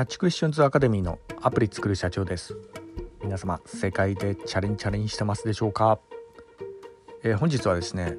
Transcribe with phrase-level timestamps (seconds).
[0.00, 2.56] ャッチクエスチョンズアカデミーのアプリ作る社長です。
[3.22, 5.98] 皆様世界でチャレンチャレンジしてますでしょうか、
[7.22, 8.16] えー、本日はですね、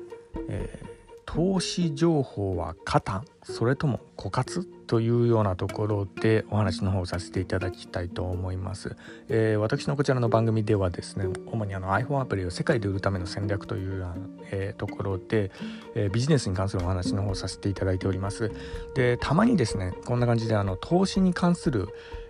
[0.48, 0.92] えー
[1.34, 4.68] 投資情報は加担それとも枯渇？
[4.92, 8.98] というようなところでお話の方をさせていただきたいと思います、
[9.30, 14.16] えー、私のこちらの番組ではですね主にあの iPhone アプリを世界で売るための戦略というような、
[14.52, 15.50] えー、ところで、
[15.96, 18.52] えー、ビジネスに関するお話の方をさせていただいております。
[18.94, 21.88] でたまにですねこんな感じであの投資に関する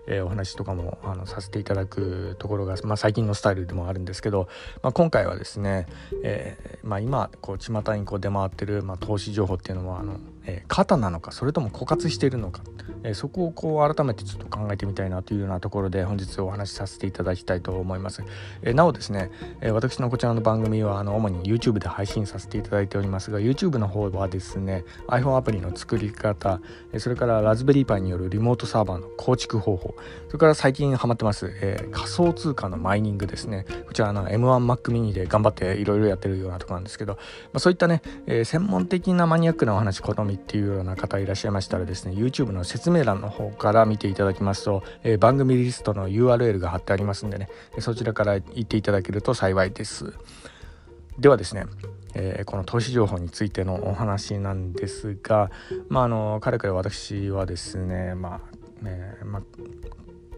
[0.07, 4.48] えー、お話とかもあのさせていただくところが、まあ、最近のスタイルでもあるんですけど、
[4.82, 5.85] まあ、今回はですね、
[6.23, 12.63] えーまあ、今こう巷にこう出回ってる、まあ、投資情報っていうのはあの、えー、肩なのかそれとも枯渇しているのか、
[13.04, 18.23] えー、そこをこう改めてちょっと考えてみたいなというようなところで本日お話しさせていただきたいと思います、
[18.62, 26.62] えー、なおですね、えー、私のこちらの番組はあの主に YouTube で配信させていただいておりますが YouTube の方はですね iPhone アプリの作り方
[26.93, 29.96] えそれからラズベリーパイによるリモートサーバーの構築方法
[30.27, 33.65] それから最近ハマってます、えー、仮想通貨のマイニングですね。
[33.87, 37.20] こちらの M1Mac mini で頑張っていろいろやってるようなところなんですけど、ま
[37.55, 47.47] あ、そういったね、えー、専門的なマニアックなお話好みっていうような方いらっしゃいましたらですね YouTube の説明欄の方から見ていただきますと、えー、番組リストの URL が貼ってありますんでね
[47.79, 50.13] そちらから行っていただけると幸いです。
[51.19, 51.65] ではですね
[52.13, 55.49] えー、この投資情報についてのお話なんですが、
[55.87, 58.41] まあ、あのかれこれ私はですね、まあ
[58.85, 59.41] えーまあ、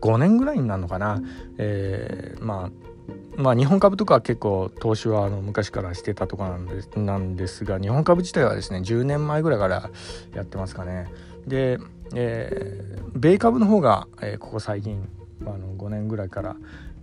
[0.01, 1.21] 5年ぐらいになるのかな、
[1.57, 2.92] えー、まあ
[3.35, 9.89] まあ、日本株とかは結構投資はあの昔からしてたとこなんですなんですが日本株自体はですね10年前ぐらいから
[10.35, 11.07] やってますかね。
[11.47, 11.79] で、
[12.13, 15.09] えー、米株の方が、えー、ここ最近
[15.41, 16.55] あの5年ぐらいから、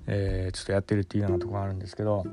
[0.06, 2.24] えー、ちょっとやってるっていうようなとこがあるんですけど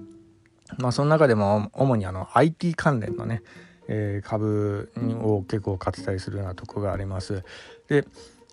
[0.78, 3.42] まあその中でも主にあの IT 関連のね、
[3.88, 4.92] えー、株
[5.24, 7.44] を結構買ってたりするようなとこがあります。
[7.88, 8.06] で、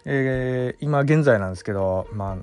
[0.04, 2.36] え、今現在なんですけどまあ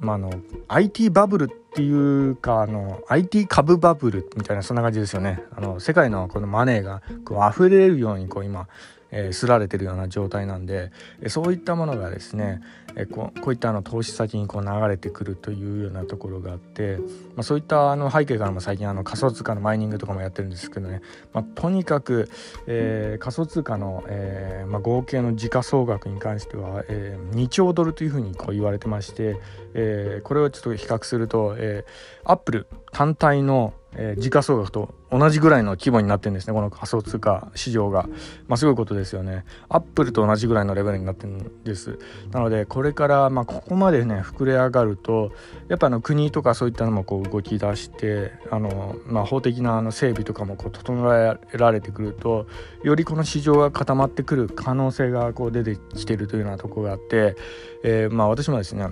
[0.00, 0.30] まあ、の
[0.68, 5.42] IT バブルっていうかあの IT 株バブルみたいなそんな感じですよね。
[5.54, 8.68] あの世界のこのマネーがこう溢れるようにこう今
[9.10, 10.90] えー、すられてるような状態なんで、
[11.20, 12.60] えそういったものがですね、
[12.96, 16.96] えこうこういったあの投資先にこう流れてくるというようなところがあって、
[17.36, 21.02] まあ、そういったあの背景からも最近あの仮想通貨のマイニングとかもやってるんですけどね、
[21.32, 22.30] まあ、とにかく、
[22.66, 29.36] えー、仮想通貨の、えーまあ、合計の時価総額に関しては、えー、2兆ドルというふうにこう言われてまして、
[29.74, 36.52] えー、これをちょっと比較すると、えー、アップル単体のえー、時価総額と同じぐらいの規模になってるんですね。
[36.52, 38.08] この仮想通貨市場が、
[38.46, 39.44] まあ、すごいことですよね。
[39.68, 41.98] アップルと同じぐらいのレベルになってるんです。
[42.30, 45.32] なのでこれから、まあ、ここまでね膨れ上がると
[45.68, 52.46] やっぱあの国とかそういったのもこう動き出してあの、まあ、法的なあの整備とかもこう整えられてくると
[52.82, 57.36] よりこの市場が固まってくる可能性がこう出てきてるというようなところがあって、
[57.82, 58.88] えー、まあ私もですね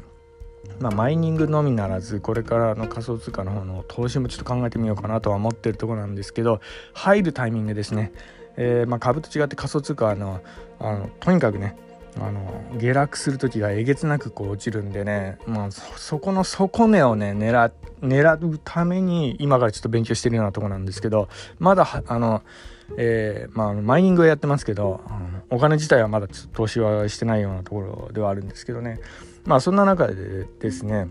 [0.80, 6.60] まあ、マイニングのみならずこれからの仮想通貨の方の投資もちょっと考えてみようかなとは思ってるところなんですけど
[6.92, 8.12] 入るタイミングですね、
[8.56, 10.40] えー、ま、株と違って仮想通貨はの
[10.80, 11.76] あのとにかくね
[12.20, 22.42] あの下落する時がえげつなくこう落ちるんでね、まあ、そこの底値をね狙狙うために今からちょっと勉強してるようなとこなんですけどまだあの、
[22.96, 25.00] えー、まあ、マイニングはやってますけど、
[25.50, 29.00] お金自体はまだ投資はしてないようなところではあるんですけどね。
[29.44, 31.08] まあそんな中でですね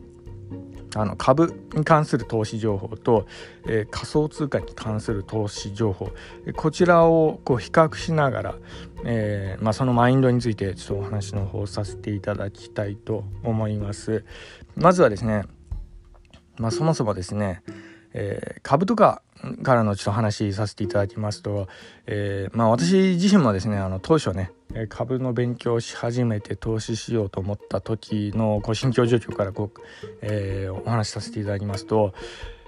[0.96, 3.26] あの株に関する投資情報と、
[3.68, 6.12] えー、仮想通貨に関する投資情報
[6.56, 8.56] こちらをこう比較しながら、
[9.06, 14.24] えーまあ、そのマインドについてちょっとお話の方させていただきたいと思います。
[14.76, 15.46] まずはですね、
[16.58, 17.64] まあ、そもそもですね、
[18.14, 19.22] えー、株とか
[19.64, 21.68] からのちょっと話させていただきますと、
[22.08, 24.52] えーまあ、私自身もですねあの当初ね
[24.90, 29.80] 株の勉強し始めて投資しようと思った時のこう心境状況からこう、
[30.22, 32.14] えー、お話しさせていただきますと、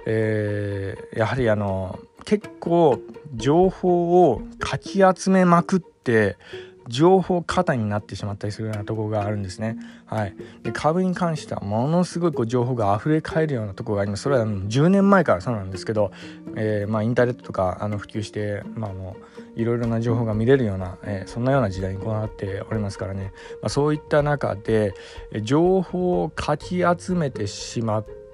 [0.05, 2.99] えー、やはりあの結構
[3.35, 6.37] 情報をかき集めまくって
[6.87, 9.77] 情報過多になってしまったりするようなとこがあるんですね。
[10.05, 14.23] はい、で株に関してはものすごいこう情報が溢れ返るようなとこがあります。
[14.23, 16.11] それは10年前からそうなんですけど、
[16.55, 19.15] えー、まあ、インターネットとかあの普及して、まあ、も
[19.55, 24.93] ういろいろな情報が見れるような、えー、そんなような時代にこうなっておりますからね、まあ、そういった中で
[25.41, 28.24] 情報をかき集めてしまって、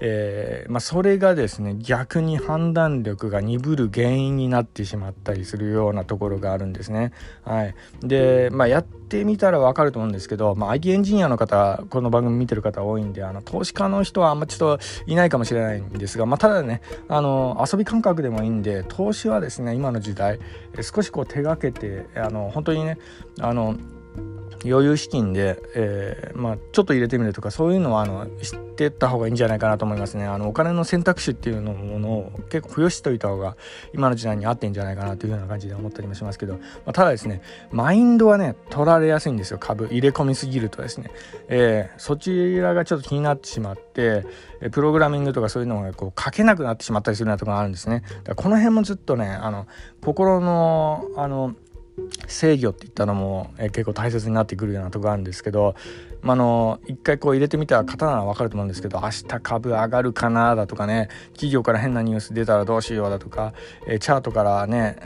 [0.00, 7.12] えー、まあ、それがですね逆に判断力が鈍る原因になってしまったりするようなところがあるんですね。
[7.44, 20.38] はい、で、まあ、やってみたら分かると思うんですけど、まあ、IT エンジニアの方この番組見てる方多いんであの投資家の人はあんまちょっといないかもしれないんですが、まあ、ただねあの遊び感覚でもいいんで投資はですね今の時代
[20.80, 22.98] 少しこう手がけてあの本当にね
[23.40, 23.76] あの
[24.64, 30.24] 余裕資金で、えー、まあ、ちょっと入れてみるとかそういうのはあの知ってった方がいいんじゃないかなと思いますね。
[30.24, 33.56] あのお金の選択肢っていうのものを結構増やしておいた方が
[33.94, 39.58] 今の時代に合ってんじゃないかなというような感じで思ったりもしますけど、まあ、ただですねマインドはね取られやすいんですよ。
[39.58, 41.10] 株入れ込みすぎるとですね、
[41.48, 44.26] えー、そちらがちょっと気になってしまって
[44.72, 48.00] プログラミングとかそういうのがこう書けなくなってしまったりするようなところがあるんですね。
[48.00, 49.66] だからこの辺もずっとねあの
[50.02, 51.54] 心のあの
[52.26, 55.74] 制御っていったのも、え結構大切になってくるようなとこがあるんですけど、
[56.22, 63.52] まあの一回こう入れてみたら方なら分かると思うんですけど明日株上がるかなだとかね企業から変なニュース出たらどうしようだとか、
[63.86, 64.96] えチャートからね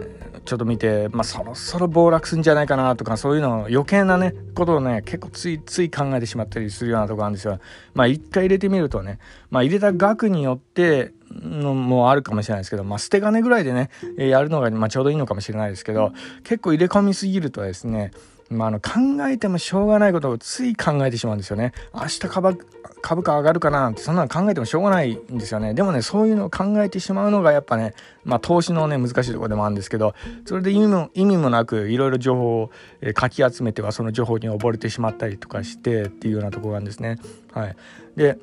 [0.45, 7.59] ちょっと見て、まあ、そろそろ暴落するんじゃないかなとかそういうの余計なねことをね結構ついつい考えてしまったりするようなとこあるんですよ。
[7.95, 9.19] まあ一回入れてみるとね、
[9.51, 11.13] まあ、入れた額によって
[11.43, 16.13] のもあるかもしれないですけど、まあ、捨て金ぐらいでね、えやるのが、ま、ちょうどいいのかもしれないですけど
[16.45, 18.13] 結構入れ込みすぎるとですね
[18.53, 18.91] まあ、あの考
[19.29, 21.73] えてもしょうがないことをつい考えてしまうんですよね。
[21.95, 22.59] 明日株
[23.01, 25.75] 株価上がるかななんてそんなの考えてもしょうがないんですよね。
[25.75, 27.95] でもねそういうのを考えてしまうのがやっぱね、
[28.25, 30.15] まあ、投資のね難しいとこでもあるんですけど
[30.45, 32.71] それで意味も意味もなくいろいろ情報を、
[33.01, 37.19] えかき集めてはその情報に溺れてしまったりとかしてっていうようなとこがあるんですね。
[37.53, 37.77] はい、
[38.17, 38.39] で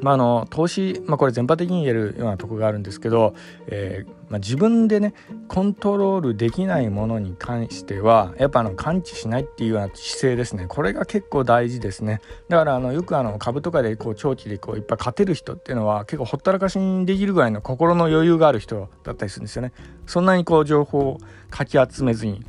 [0.00, 3.34] まあ、あの投資、まあ、これ全般的に言えるようなとこがあるんですけど、
[3.66, 5.14] えー、まあ、自分でね
[5.48, 10.66] コントロールできないものに関してはやっぱあの感知しないっていうような姿勢ですね。
[10.68, 12.20] これが結構大事ですね。
[12.48, 19.72] だからあのよくあの株とかでこう長期でこういっぱい勝てる人っていうのは結構ほったらかしにできるぐらいの心の余裕がある人だったりするんですよね。
[20.06, 21.18] そんなにこう情報を
[21.50, 22.44] かき集めずに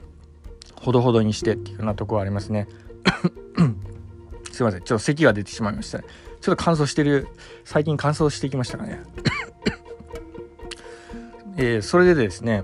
[0.76, 2.68] ほどほどにしてっていうようなところありますね。
[4.52, 4.82] すいません。
[4.82, 6.06] ちょっと咳が出てしまいました、ね。
[6.42, 7.28] ちょっと乾燥してる
[7.64, 9.02] 最近乾燥してきましたかね
[11.58, 12.64] えー、それでですね、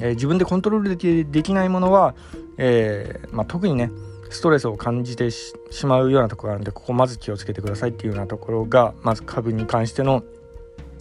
[0.00, 2.14] えー、自分でコントロールできできないものは、
[2.56, 3.90] えー、まあ、特にね
[4.30, 5.54] ストレスを感じてし
[5.84, 10.22] まうようなところがあるんでここまず気をつけてくださいっていうようなところがまず株に関しての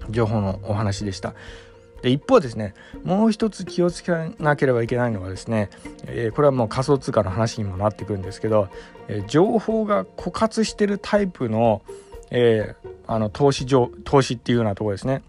[0.09, 1.35] 情報のお話でした。
[2.01, 2.73] で一方ですね
[3.03, 5.69] もう一つ気をつけなければいけないのはですね、
[6.05, 8.69] えー、これはもう仮想通貨の話にもなってくるんですけど、
[9.07, 11.81] えー、情報が枯渇してるタイプの,、
[12.31, 15.23] えー、あの投資上投資っていうようなところですね。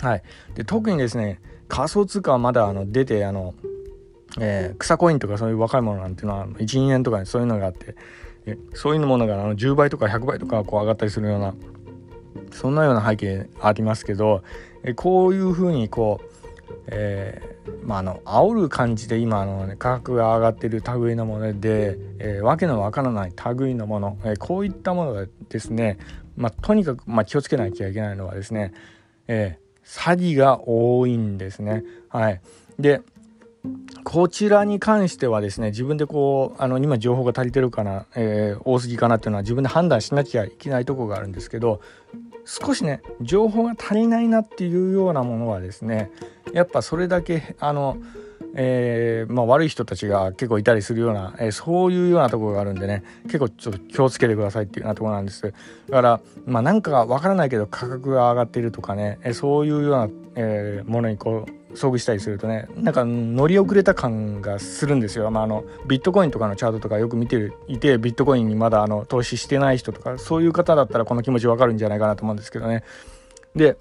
[0.00, 0.22] はい、
[0.54, 3.54] で特にですね仮想通貨はまだあの出てあの、
[4.40, 7.96] え、草コインとかそういう若いものなんていうのは12年とかにそういうのがあって
[8.74, 11.54] そういうものがあの10倍とか100倍とかこう上がったりするような
[12.52, 14.42] そんなような背景ありますけど
[14.94, 16.26] こういうふうにこう、
[16.86, 25.98] えー、まあ、あの煽る感じで今の、ね、価格が上がってる類のもので、えー、わけのわからない類のもの、えー、こういったものがですね、
[26.36, 28.72] まあ、とにかく、まあ、気をつけなきゃいけないのはですね、
[29.26, 31.84] え詐欺が多いんですね。
[32.08, 32.40] はい、
[32.78, 33.02] で
[34.04, 41.80] こちらに関してはですね自分でこうあの今情報が足りてるかな、え、多すぎかなっていうのは自分で判断しなきゃいけないとこがあるんですけど
[42.50, 46.10] 少しね情報が足りないなっていうようなものはですね
[46.52, 47.96] やっぱそれだけあの、
[48.56, 55.42] えー、まあ、悪い人たちが結構いたりするような、えー、そういうようなところがあるんでね結構ちょっと気をつけてくださいっていうようなところなんです。
[55.42, 55.52] だ
[55.90, 72.84] からまあなんかわからないけど価格が上がっているとかね、えそういうような、えものにこう遭遇したりするとねなんか乗り遅れた感がするんですよ、まあ、あのビットコインとかのチャートとかよく見ていてビットコインにまだあの投資してない人とかそういう方だったらこの気持ちわかるんじゃないかなと思うんですけどね。
[73.54, 73.76] で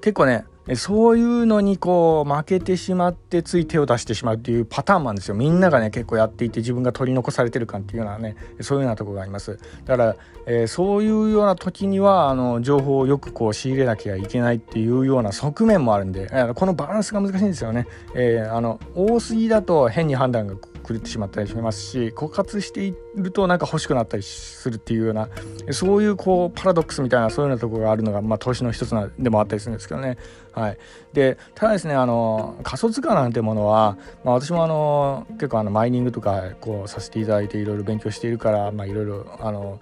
[0.00, 0.44] 結構ね
[0.76, 5.34] そういうのにこう負けてしまってつい手を出してしまうっていうパターンなんですよ。
[5.34, 9.58] みんながね結構やっていて自分が取り残されてる感っていうようなねそういうようなとこがあります。
[9.84, 20.54] だから、えー、そういうような時にはあの情報をよくこう仕入れなきゃいけないっていうような側面もあるんで、このバランスが難しいんですよね、えー、あの多すぎだと変に判断が
[20.90, 25.28] 狂ってしまったりしますし枯渇しているとなんか欲しくなったりするっていうような
[25.70, 30.18] そういうこうパラドックスみたいなそういうようなところがあるのが、まあ、投資の一つなでもあったりするんですけどね。
[30.52, 30.78] はい、
[31.12, 39.78] でただですねあの仮想通貨なんてものは、まあ、私もあの結構あのマイニングとかこうさせていただいていろいろ勉強しているから、まあ、いろいろあの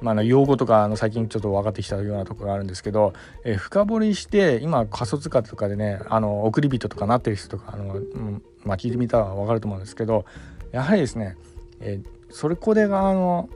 [0.00, 3.12] まあ、の用語とかあの最近ちょっと分かってきたようなところがあるんですけど、
[3.44, 10.24] えー、深掘りして今仮想通貨とかでねあの送り人とかなってる人とかあの、うんまあ、聞いてみたら分かると思うんですけど
[10.72, 11.36] やはりですね、
[11.80, 13.48] えー、それこれがあの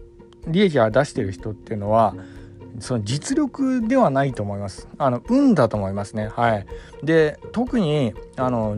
[0.47, 2.15] 利益が出してる人っていうのは
[2.81, 4.89] その実力ではないと思います。
[4.99, 6.29] あの運だと思いますね。
[6.29, 6.67] はい。
[7.03, 8.77] で特にあの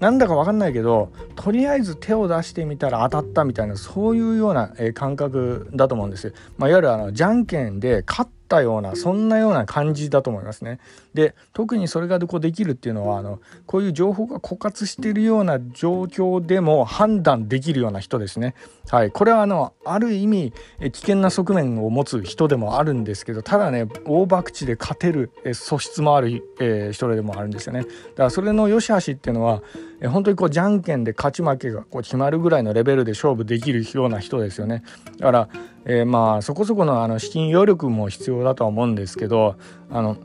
[0.00, 10.78] なんだか分かんないけどとりあえず手を出してみたら当たったみたいなそういうような、えー、感覚だと思うんです、まあ、いわゆるあのじゃんけんで勝ったったようなそんなような感じだと思いますね。
[11.12, 18.54] で特にそれがこうできるっていうのはあのこういう情報が枯渇しているような状況でも判断できるような人ですね。
[18.90, 20.52] はい、これはあのある意味
[20.92, 27.80] 危険な側面を持つ人でもあるんですけどただね大博打で勝てる素質もある、えー、人でもあるんですよね。
[27.80, 27.94] だか
[28.24, 29.62] らそれの良し悪しっていうのは
[30.04, 34.82] え本当にこうじゃんけんで勝ち負けがこう決まるぐらいのレベルで勝負できるような人ですよね。
[35.16, 35.48] だから、
[35.86, 39.56] えー、まあそこそこのあの資金余力も必要だとは思うんですけど
[39.90, 40.18] あの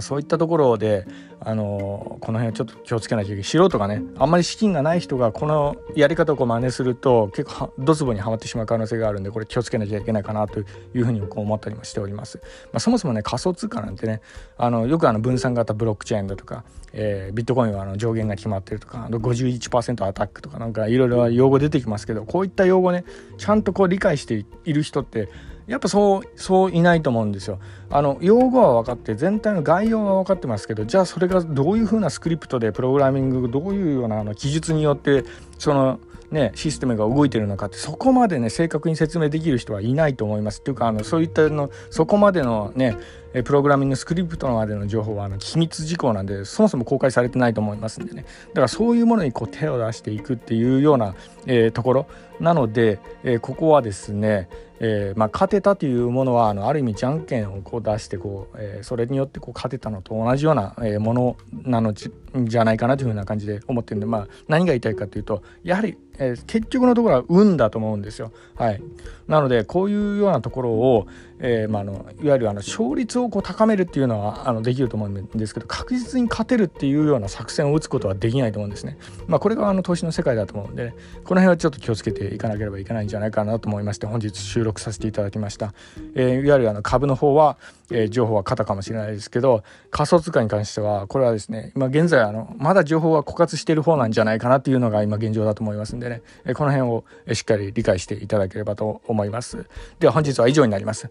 [0.00, 1.06] そういったところで
[1.40, 12.38] あのこの辺はちょっと気をつけなきゃいけない素人がねあんまり資金がない人がこのやり方をこう真似すると結構ドツボにはまってしまう可能性があるんでこれ気をつけなきゃいけないかなというふうにこう思ったりもしております。
[12.72, 14.20] まあ、そもそもね仮想通貨なんてね
[14.56, 23.04] あのよくあの分散型ブロックチェーンだとか、えー、ビットコインはあの上限が決まってるとか51%アタックとかなんかいろいろ用語出てきますけどこういった用語ね
[23.38, 25.28] ちゃんとこう理解している人って
[25.66, 27.58] やっぱそうそういないと思うんですよ。
[27.90, 35.24] あの用語は分かって全体の概要は分かってますけどじゃあそれがどういうふうなスクリプトでプログラミングどういうようなあの記述によって
[35.58, 36.00] その
[36.32, 42.96] ね、システムが動いてるのかってそこまでね正確に説明できる人はいないと思いますっていうかあのそういったのそこまでのね
[43.34, 51.14] えプログラミングスクリプトまでの情報はあの機密事項なんでそもそも公開されてないと思いますんでねだからそういうものにこう手を出していくっていうような、
[51.46, 52.06] えー、ところ
[52.42, 54.48] なので、えー、ここはですね、
[54.80, 68.32] えー、まあ、勝てたというものはあのある意味じゃんけんをこう出してこう、え、それによってこう勝てたのと同じような、えものなのじゃないかなというふうな感じで思ってるんで、まあ、何が言いたいかというとやはり、え結局のところは運だと思うんですよ。
[68.56, 68.82] はい、
[69.28, 71.06] なのでこういうようなところを、
[71.38, 78.98] えまあ、あのいわゆるあの勝率をこう高めるっていうのはあのできると思うんですけど確実に勝てるっていうような作戦を打つことはできないと思うんですね。
[79.26, 85.74] まあ、これがあの投資の世界だと思うんで、ね、この辺はちょっと気をつけていかなければいけないんじゃないかなと思いまして本日収録させていただきました。
[86.14, 87.56] えー、いわゆるあの株の方は、
[87.90, 99.66] えー、情報は肩かもしれないですけど仮想通貨に関してはこれはですね今現在あのまだ情報は枯渇している方なんじゃないかなっていうのが今現状だと思いますんでね、えー、この辺をしっかり理解していただければと思います。
[99.98, 101.08] では本日は以上になります。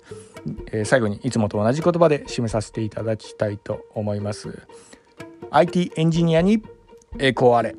[0.72, 4.68] え、最後にいつもと同じ言葉で締めさせていただきたいと思います。
[5.52, 6.64] IT エンジニアに
[7.20, 7.76] 栄光あれ。